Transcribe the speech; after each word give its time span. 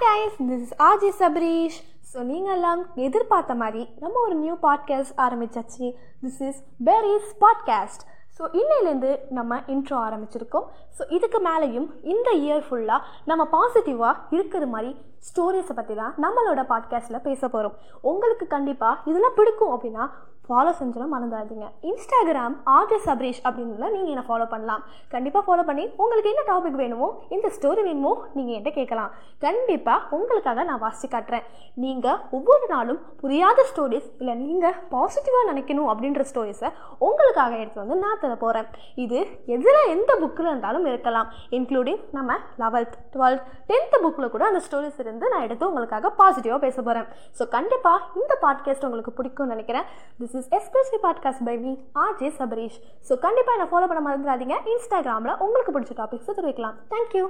Hi 0.00 0.06
guys 0.06 0.34
this 0.48 0.60
is 0.60 0.74
ஆஜி 0.78 1.08
Sabareesh 1.18 1.76
so 2.14 2.18
நீங்கள் 2.22 2.54
எல்லாம் 2.54 2.86
எதிர்பார்த்த 2.94 3.54
மாதிரி 3.54 3.88
நம்ம 4.00 4.20
ஒரு 4.20 4.34
நியூ 4.34 4.54
பாட்காஸ்ட் 4.62 5.12
ஆரம்பிச்சாச்சு. 5.16 5.92
திஸ் 6.22 6.42
இஸ் 6.42 6.62
பெரிஸ் 6.84 7.30
பாட்காஸ்ட் 7.40 8.02
ஸோ 8.38 8.42
இன்னையிலேருந்து 8.52 9.18
நம்ம 9.28 9.56
இன்ட்ரோ 9.66 9.96
ஆரம்பிச்சிருக்கோம். 9.96 10.66
ஸோ 10.98 11.04
இதுக்கு 11.08 11.38
மேலேயும் 11.38 11.88
இந்த 12.02 12.30
இயர் 12.32 12.62
ஃபுல்லாக 12.70 13.00
நம்ம 13.24 13.48
பாசிட்டிவாக 13.52 14.16
இருக்கிற 14.30 14.66
மாதிரி 14.66 14.96
ஸ்டோரிஸை 15.28 15.72
பற்றி 15.72 15.94
தான் 15.94 16.14
நம்மளோட 16.22 16.62
பாட்காஸ்ட்டில் 16.68 17.20
பேச 17.20 17.48
போகிறோம் 17.48 17.76
உங்களுக்கு 18.00 18.46
கண்டிப்பாக 18.46 19.00
இதெல்லாம் 19.04 19.36
பிடிக்கும் 19.36 19.80
அப்படின்னா 19.80 20.10
ஃபாலோ 20.48 20.72
செஞ்சிடும் 20.80 21.12
மறந்துடாதீங்க. 21.14 21.66
இன்ஸ்டாகிராம் 21.88 22.54
ஆர்ஜே 22.74 22.98
சபரீஷ் 23.06 23.40
அப்படின்னு 23.46 23.90
நீங்கள் 23.94 24.12
என்னை 24.12 24.24
ஃபாலோ 24.28 24.46
பண்ணலாம். 24.52 24.82
கண்டிப்பாக 25.14 25.42
ஃபாலோ 25.46 25.64
பண்ணி 25.70 25.84
உங்களுக்கு 26.02 26.30
என்ன 26.32 26.42
டாபிக் 26.50 26.78
வேணுமோ 26.82 27.08
இந்த 27.36 27.48
ஸ்டோரி 27.56 27.82
வேணுமோ 27.88 28.12
நீங்கள் 28.36 28.54
என்கிட்ட 28.56 28.72
கேட்கலாம். 28.78 29.10
கண்டிப்பாக 29.46 30.16
உங்களுக்காக 30.18 30.64
நான் 30.70 30.82
வாசித்து 30.84 31.08
காட்டுறேன். 31.14 31.44
நீங்கள் 31.84 32.18
ஒவ்வொரு 32.38 32.66
நாளும் 32.74 33.00
புரியாத 33.22 33.66
ஸ்டோரிஸ் 33.70 34.08
இல்லை 34.20 34.36
நீங்கள் 34.44 34.76
பாசிட்டிவாக 34.94 35.44
நினைக்கணும் 35.50 35.90
அப்படின்ற 35.92 36.24
ஸ்டோரிஸை 36.30 36.70
உங்களுக்காக 37.08 37.52
எடுத்து 37.62 37.82
வந்து 37.82 37.98
நான் 38.04 38.22
தர 38.24 38.32
போகிறேன் 38.44 38.70
இது 39.04 39.18
எதில் 39.56 39.80
எந்த 39.96 40.10
புக்கில் 40.22 40.50
இருந்தாலும் 40.52 40.88
இருக்கலாம். 40.92 41.28
இன்க்ளூடிங் 41.58 42.00
நம்ம 42.16 42.38
லெவல்த் 42.62 42.96
டுவெல்த் 43.14 43.44
டென்த்து 43.70 43.98
புக்கில் 44.06 44.32
கூட 44.36 44.44
அந்த 44.50 44.62
ஸ்டோரிஸ் 44.66 45.00
இருந்து 45.04 45.32
நான் 45.34 45.46
எடுத்து 45.48 45.68
உங்களுக்காக 45.70 46.12
பாசிட்டிவாக 46.22 46.60
பேச 46.66 46.76
போகிறேன் 46.88 47.08
ஸோ 47.38 47.46
கண்டிப்பாக 47.56 48.20
இந்த 48.22 48.32
பாட்காஸ்ட் 48.46 48.86
உங்களுக்கு 48.88 49.16
பிடிக்கும்னு 49.20 49.54
நினைக்கிறேன். 49.54 49.86
This 50.20 50.36
is 50.38 50.50
expressly 50.58 50.98
podcast 51.02 51.44
by 51.44 51.56
me 51.58 51.72
RJ 52.04 52.30
Sabarish 52.40 52.78
so 53.08 53.18
கண்டிப்பாக 53.26 53.56
என்னை 53.56 53.68
ஃபாலோ 53.70 53.88
பண்ண 53.92 54.00
மறந்துடாதீங்க. 54.08 54.56
இன்ஸ்டாகிராமில் 54.72 55.38
உங்களுக்கு 55.38 55.72
பிடிச்ச 55.80 55.92
டாபிக்ஸை 56.00 56.32
தெரிவிக்கலாம். 56.38 56.76
தேங்க்யூ 56.90 57.24